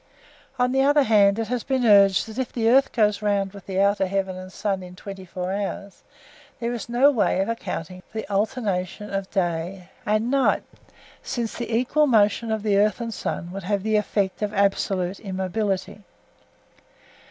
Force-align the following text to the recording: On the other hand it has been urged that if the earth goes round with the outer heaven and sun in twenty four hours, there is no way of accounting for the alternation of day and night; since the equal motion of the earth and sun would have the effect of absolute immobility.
On 0.57 0.71
the 0.71 0.81
other 0.81 1.03
hand 1.03 1.37
it 1.37 1.49
has 1.49 1.63
been 1.63 1.85
urged 1.85 2.25
that 2.25 2.39
if 2.39 2.51
the 2.51 2.67
earth 2.67 2.91
goes 2.91 3.21
round 3.21 3.53
with 3.53 3.67
the 3.67 3.79
outer 3.79 4.07
heaven 4.07 4.35
and 4.35 4.51
sun 4.51 4.81
in 4.81 4.95
twenty 4.95 5.25
four 5.25 5.53
hours, 5.53 6.01
there 6.59 6.73
is 6.73 6.89
no 6.89 7.11
way 7.11 7.39
of 7.39 7.47
accounting 7.47 8.01
for 8.09 8.17
the 8.17 8.27
alternation 8.27 9.13
of 9.13 9.29
day 9.29 9.89
and 10.03 10.31
night; 10.31 10.63
since 11.21 11.55
the 11.55 11.71
equal 11.71 12.07
motion 12.07 12.51
of 12.51 12.63
the 12.63 12.77
earth 12.79 12.99
and 12.99 13.13
sun 13.13 13.51
would 13.51 13.61
have 13.61 13.83
the 13.83 13.95
effect 13.95 14.41
of 14.41 14.51
absolute 14.55 15.19
immobility. 15.19 16.01